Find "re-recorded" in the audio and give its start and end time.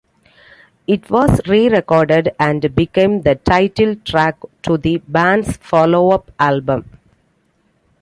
1.45-2.31